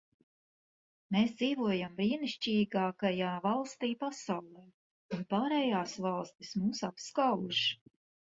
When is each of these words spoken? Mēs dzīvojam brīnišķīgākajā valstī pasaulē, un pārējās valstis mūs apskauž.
Mēs 1.15 1.33
dzīvojam 1.41 1.91
brīnišķīgākajā 1.99 3.35
valstī 3.43 3.91
pasaulē, 4.05 4.65
un 5.19 5.23
pārējās 5.35 5.95
valstis 6.09 6.57
mūs 6.63 6.83
apskauž. 6.91 7.63